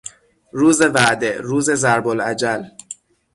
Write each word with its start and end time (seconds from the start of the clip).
روز 0.51 0.81
وعده، 0.81 1.37
روز 1.37 1.71
ضرب 1.71 2.07
الاجل 2.07 2.63